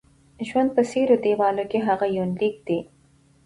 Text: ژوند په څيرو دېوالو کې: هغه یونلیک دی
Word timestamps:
ژوند 0.47 0.69
په 0.75 0.81
څيرو 0.89 1.15
دېوالو 1.25 1.63
کې: 1.71 1.79
هغه 1.87 2.05
یونلیک 2.17 2.55
دی 2.67 2.79